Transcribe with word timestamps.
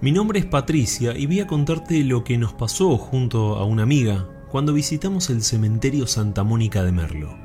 Mi 0.00 0.12
nombre 0.12 0.38
es 0.38 0.46
Patricia 0.46 1.18
y 1.18 1.26
voy 1.26 1.40
a 1.40 1.48
contarte 1.48 2.04
lo 2.04 2.22
que 2.22 2.38
nos 2.38 2.52
pasó 2.52 2.96
junto 2.96 3.56
a 3.56 3.64
una 3.64 3.82
amiga 3.82 4.28
cuando 4.48 4.72
visitamos 4.72 5.28
el 5.28 5.42
cementerio 5.42 6.06
Santa 6.06 6.44
Mónica 6.44 6.84
de 6.84 6.92
Merlo. 6.92 7.36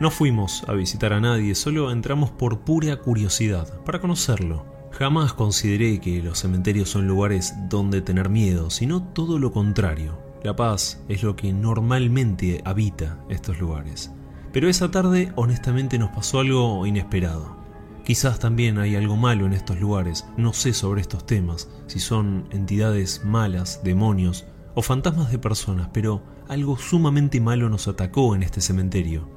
No 0.00 0.10
fuimos 0.10 0.64
a 0.68 0.72
visitar 0.72 1.12
a 1.12 1.20
nadie, 1.20 1.54
solo 1.54 1.92
entramos 1.92 2.30
por 2.30 2.60
pura 2.60 2.96
curiosidad, 2.96 3.82
para 3.84 4.00
conocerlo. 4.00 4.64
Jamás 4.92 5.34
consideré 5.34 6.00
que 6.00 6.22
los 6.22 6.38
cementerios 6.38 6.88
son 6.88 7.06
lugares 7.06 7.52
donde 7.68 8.00
tener 8.00 8.30
miedo, 8.30 8.70
sino 8.70 9.02
todo 9.02 9.38
lo 9.38 9.52
contrario. 9.52 10.18
La 10.42 10.56
paz 10.56 11.04
es 11.08 11.22
lo 11.22 11.36
que 11.36 11.52
normalmente 11.52 12.62
habita 12.64 13.22
estos 13.28 13.60
lugares. 13.60 14.10
Pero 14.50 14.70
esa 14.70 14.90
tarde 14.90 15.30
honestamente 15.36 15.98
nos 15.98 16.08
pasó 16.08 16.40
algo 16.40 16.86
inesperado. 16.86 17.61
Quizás 18.04 18.40
también 18.40 18.78
hay 18.78 18.96
algo 18.96 19.16
malo 19.16 19.46
en 19.46 19.52
estos 19.52 19.80
lugares, 19.80 20.26
no 20.36 20.52
sé 20.52 20.72
sobre 20.72 21.00
estos 21.00 21.24
temas, 21.24 21.68
si 21.86 22.00
son 22.00 22.48
entidades 22.50 23.22
malas, 23.24 23.80
demonios 23.84 24.44
o 24.74 24.82
fantasmas 24.82 25.30
de 25.30 25.38
personas, 25.38 25.88
pero 25.92 26.22
algo 26.48 26.76
sumamente 26.76 27.40
malo 27.40 27.68
nos 27.68 27.86
atacó 27.86 28.34
en 28.34 28.42
este 28.42 28.60
cementerio, 28.60 29.28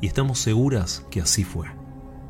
y 0.00 0.06
estamos 0.06 0.38
seguras 0.38 1.04
que 1.10 1.20
así 1.20 1.42
fue. 1.42 1.66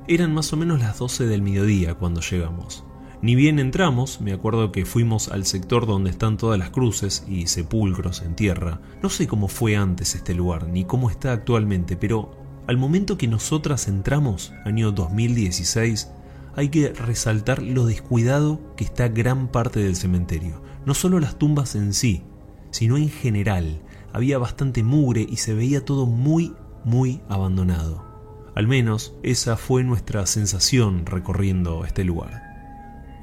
Eran 0.09 0.33
más 0.33 0.53
o 0.53 0.57
menos 0.57 0.81
las 0.81 0.99
12 0.99 1.27
del 1.27 1.43
mediodía 1.43 1.95
cuando 1.95 2.23
llegamos. 2.23 2.85
Ni 3.21 3.37
bien 3.37 3.61
entramos, 3.61 4.21
me 4.21 4.33
acuerdo 4.33 4.73
que 4.73 4.85
fuimos 4.85 5.29
al 5.29 5.47
sector 5.47 5.87
donde 5.87 6.11
están 6.11 6.39
todas 6.39 6.59
las 6.59 6.71
cruces 6.71 7.25
y 7.29 7.47
sepulcros 7.47 8.23
en 8.23 8.35
tierra. 8.35 8.81
No 9.01 9.11
sé 9.11 9.29
cómo 9.29 9.47
fue 9.47 9.77
antes 9.77 10.17
este 10.17 10.35
lugar, 10.35 10.67
ni 10.67 10.85
cómo 10.85 11.09
está 11.09 11.33
actualmente, 11.33 11.97
pero 11.97 12.42
al 12.69 12.77
momento 12.77 13.19
que 13.19 13.27
nosotras 13.27 13.89
entramos, 13.89 14.53
año 14.65 14.93
2016, 14.93 16.11
hay 16.55 16.69
que 16.69 16.91
resaltar 16.91 17.61
lo 17.61 17.87
descuidado 17.87 18.61
que 18.77 18.85
está 18.85 19.09
gran 19.09 19.49
parte 19.49 19.81
del 19.81 19.97
cementerio. 19.97 20.63
No 20.87 20.95
solo 20.95 21.19
las 21.19 21.39
tumbas 21.39 21.75
en 21.75 21.93
sí, 21.93 22.23
sino 22.71 22.97
en 22.97 23.09
general. 23.09 23.83
Había 24.13 24.39
bastante 24.39 24.85
mugre 24.85 25.27
y 25.29 25.39
se 25.39 25.55
veía 25.55 25.85
todo 25.85 26.07
muy, 26.07 26.55
muy 26.85 27.21
abandonado. 27.29 28.05
Al 28.55 28.69
menos 28.69 29.15
esa 29.25 29.57
fue 29.57 29.83
nuestra 29.83 30.25
sensación 30.27 31.05
recorriendo 31.07 31.85
este 31.85 32.05
lugar. 32.05 32.43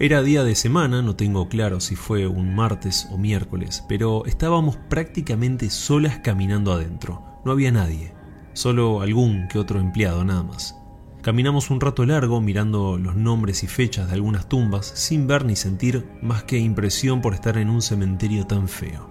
Era 0.02 0.22
día 0.22 0.44
de 0.44 0.56
semana, 0.56 1.02
no 1.02 1.16
tengo 1.16 1.47
claro 1.47 1.80
si 1.80 1.95
fue 1.95 2.28
un 2.28 2.56
martes 2.56 3.08
o 3.11 3.17
miércoles, 3.17 3.85
pero 3.88 4.25
estábamos 4.25 4.78
prácticamente 4.89 5.69
solas 5.69 6.19
caminando 6.19 6.73
adentro. 6.73 7.23
No 7.45 7.52
había 7.52 7.72
nadie 7.72 8.19
solo 8.59 8.99
algún 8.99 9.47
que 9.47 9.57
otro 9.57 9.79
empleado 9.79 10.25
nada 10.25 10.43
más. 10.43 10.75
Caminamos 11.21 11.69
un 11.69 11.79
rato 11.79 12.05
largo 12.05 12.41
mirando 12.41 12.97
los 12.97 13.16
nombres 13.16 13.63
y 13.63 13.67
fechas 13.67 14.09
de 14.09 14.16
algunas 14.16 14.49
tumbas 14.49 14.85
sin 14.85 15.27
ver 15.27 15.45
ni 15.45 15.55
sentir 15.55 16.05
más 16.21 16.43
que 16.43 16.57
impresión 16.57 17.21
por 17.21 17.33
estar 17.33 17.57
en 17.57 17.69
un 17.69 17.81
cementerio 17.81 18.47
tan 18.47 18.67
feo. 18.67 19.09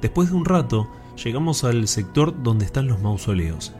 Después 0.00 0.30
de 0.30 0.36
un 0.36 0.44
rato 0.44 0.88
llegamos 1.16 1.64
al 1.64 1.88
sector 1.88 2.40
donde 2.40 2.66
están 2.66 2.86
los 2.86 3.00
mausoleos 3.02 3.74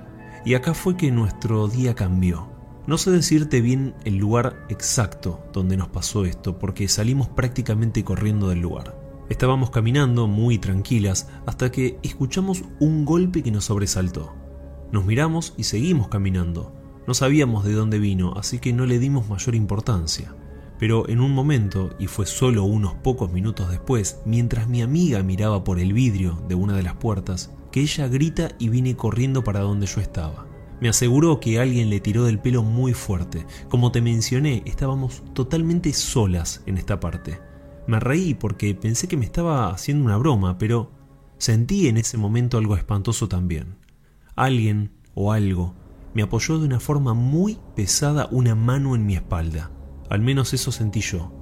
y 0.45 0.55
acá 0.55 0.75
fue 0.75 0.97
que 0.97 1.13
nuestro 1.13 1.69
día 1.69 1.95
cambió. 1.95 2.49
No 2.89 2.99
sé 2.99 3.13
decirte 3.13 3.61
bien 3.61 3.95
el 4.05 4.17
lugar 4.17 4.67
exacto 4.69 5.45
donde 5.53 5.77
nos 5.77 5.91
pasó 5.91 6.25
esto 6.25 6.59
porque 6.59 6.89
salimos 6.89 7.29
prácticamente 7.29 8.03
corriendo 8.03 8.49
del 8.49 8.63
lugar. 8.63 8.99
Estábamos 9.29 9.71
caminando 9.71 10.27
muy 10.27 10.59
tranquilas 10.59 11.29
hasta 11.47 11.71
que 11.71 12.01
escuchamos 12.03 12.65
un 12.81 13.05
golpe 13.05 13.45
que 13.45 13.53
nos 13.53 13.67
sobresaltó. 13.67 14.48
Nos 14.91 15.05
miramos 15.05 15.55
y 15.57 15.65
seguimos 15.65 16.09
caminando. 16.09 16.73
No 17.07 17.15
sabíamos 17.15 17.65
de 17.65 17.73
dónde 17.73 17.99
vino, 17.99 18.35
así 18.37 18.59
que 18.59 18.73
no 18.73 18.87
le 18.87 18.99
dimos 18.99 19.29
mayor 19.29 19.55
importancia. 19.55 20.35
Pero 20.79 21.09
en 21.09 21.21
un 21.21 21.33
momento, 21.33 21.91
y 21.99 22.07
fue 22.07 22.25
solo 22.25 22.65
unos 22.65 22.95
pocos 22.95 23.33
minutos 23.33 23.71
después, 23.71 24.21
mientras 24.25 24.69
mi 24.69 24.81
amiga 24.81 25.23
miraba 25.23 25.65
por 25.65 25.79
el 25.79 25.93
vidrio 25.93 26.43
de 26.49 26.55
una 26.55 26.75
de 26.75 26.83
las 26.83 26.95
puertas, 26.95 27.53
que 27.71 27.81
ella 27.81 28.09
grita 28.09 28.51
y 28.59 28.69
vine 28.69 28.97
corriendo 28.97 29.45
para 29.45 29.61
donde 29.61 29.87
yo 29.87 30.01
estaba. 30.01 30.47
Me 30.81 30.89
aseguró 30.89 31.41
que 31.41 31.59
alguien 31.59 31.91
le 31.91 32.01
tiró 32.01 32.25
del 32.25 32.39
pelo 32.39 32.63
muy 32.63 32.95
fuerte. 32.95 33.45
Como 33.69 33.91
te 33.91 34.01
mencioné, 34.01 34.63
estábamos 34.65 35.23
totalmente 35.35 35.93
solas 35.93 36.63
en 36.67 36.79
esta 36.79 37.01
parte. 37.01 37.41
Me 37.87 37.99
reí 38.01 38.35
porque 38.35 38.75
pensé 38.75 39.09
que 39.09 39.17
me 39.17 39.25
estaba 39.25 39.71
haciendo 39.71 40.05
una 40.05 40.17
broma, 40.17 40.57
pero 40.57 40.93
sentí 41.37 41.89
en 41.89 41.97
ese 41.99 42.17
momento 42.17 42.59
algo 42.59 42.77
espantoso 42.77 43.29
también. 43.29 43.77
Alguien 44.39 44.93
o 45.15 45.33
algo 45.33 45.75
me 46.15 46.23
apoyó 46.23 46.61
de 46.61 46.67
una 46.67 46.79
forma 46.79 47.13
muy 47.13 47.59
pesada 47.75 48.29
una 48.31 48.55
mano 48.55 48.95
en 48.95 49.05
mi 49.05 49.17
espalda. 49.17 49.73
Al 50.11 50.21
menos 50.21 50.55
eso 50.55 50.71
sentí 50.71 51.01
yo. 51.01 51.33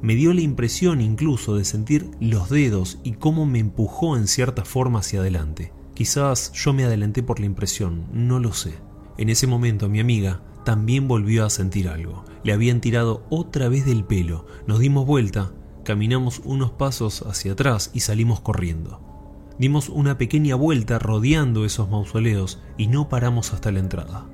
Me 0.00 0.14
dio 0.14 0.32
la 0.32 0.42
impresión 0.42 1.00
incluso 1.00 1.56
de 1.56 1.64
sentir 1.64 2.08
los 2.20 2.48
dedos 2.48 3.00
y 3.02 3.14
cómo 3.14 3.46
me 3.46 3.58
empujó 3.58 4.16
en 4.16 4.28
cierta 4.28 4.64
forma 4.64 5.00
hacia 5.00 5.18
adelante. 5.18 5.72
Quizás 5.94 6.52
yo 6.52 6.72
me 6.72 6.84
adelanté 6.84 7.24
por 7.24 7.40
la 7.40 7.46
impresión, 7.46 8.06
no 8.12 8.38
lo 8.38 8.52
sé. 8.52 8.74
En 9.18 9.28
ese 9.28 9.48
momento 9.48 9.88
mi 9.88 9.98
amiga 9.98 10.40
también 10.64 11.08
volvió 11.08 11.44
a 11.44 11.50
sentir 11.50 11.88
algo. 11.88 12.24
Le 12.44 12.52
habían 12.52 12.80
tirado 12.80 13.26
otra 13.28 13.68
vez 13.68 13.86
del 13.86 14.04
pelo. 14.04 14.46
Nos 14.68 14.78
dimos 14.78 15.04
vuelta, 15.04 15.52
caminamos 15.84 16.40
unos 16.44 16.70
pasos 16.70 17.22
hacia 17.26 17.54
atrás 17.54 17.90
y 17.92 18.00
salimos 18.00 18.40
corriendo. 18.40 19.15
Dimos 19.58 19.88
una 19.88 20.18
pequeña 20.18 20.54
vuelta 20.54 20.98
rodeando 20.98 21.64
esos 21.64 21.88
mausoleos 21.88 22.60
y 22.76 22.88
no 22.88 23.08
paramos 23.08 23.52
hasta 23.52 23.72
la 23.72 23.80
entrada. 23.80 24.28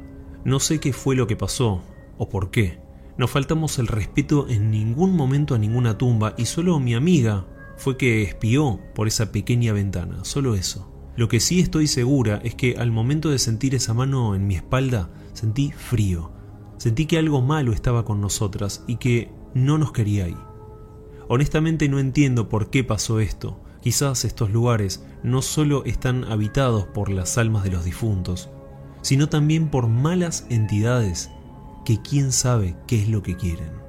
No 0.44 0.58
sé 0.58 0.80
qué 0.80 0.92
fue 0.92 1.14
lo 1.14 1.26
que 1.26 1.36
pasó 1.36 1.82
o 2.18 2.28
por 2.28 2.50
qué. 2.50 2.80
No 3.16 3.28
faltamos 3.28 3.78
el 3.78 3.86
respeto 3.86 4.46
en 4.48 4.70
ningún 4.70 5.14
momento 5.14 5.54
a 5.54 5.58
ninguna 5.58 5.98
tumba 5.98 6.34
y 6.36 6.46
solo 6.46 6.80
mi 6.80 6.94
amiga 6.94 7.46
fue 7.76 7.96
que 7.96 8.22
espió 8.22 8.80
por 8.94 9.06
esa 9.06 9.30
pequeña 9.32 9.72
ventana, 9.72 10.24
solo 10.24 10.54
eso. 10.54 10.92
Lo 11.14 11.28
que 11.28 11.40
sí 11.40 11.60
estoy 11.60 11.86
segura 11.86 12.40
es 12.42 12.54
que 12.54 12.76
al 12.76 12.90
momento 12.90 13.28
de 13.28 13.38
sentir 13.38 13.74
esa 13.74 13.92
mano 13.92 14.34
en 14.34 14.46
mi 14.46 14.56
espalda, 14.56 15.10
sentí 15.34 15.70
frío. 15.70 16.32
Sentí 16.78 17.06
que 17.06 17.18
algo 17.18 17.42
malo 17.42 17.72
estaba 17.72 18.04
con 18.04 18.20
nosotras 18.20 18.82
y 18.86 18.96
que 18.96 19.30
no 19.54 19.78
nos 19.78 19.92
quería 19.92 20.24
ahí. 20.24 20.36
Honestamente 21.28 21.88
no 21.88 21.98
entiendo 21.98 22.48
por 22.48 22.70
qué 22.70 22.82
pasó 22.82 23.20
esto. 23.20 23.60
Quizás 23.82 24.24
estos 24.24 24.50
lugares 24.50 25.04
no 25.24 25.42
solo 25.42 25.84
están 25.84 26.24
habitados 26.24 26.86
por 26.86 27.10
las 27.10 27.36
almas 27.36 27.64
de 27.64 27.72
los 27.72 27.84
difuntos, 27.84 28.48
sino 29.02 29.28
también 29.28 29.70
por 29.70 29.88
malas 29.88 30.46
entidades 30.50 31.30
que 31.84 32.00
quién 32.00 32.30
sabe 32.30 32.76
qué 32.86 33.02
es 33.02 33.08
lo 33.08 33.24
que 33.24 33.36
quieren. 33.36 33.81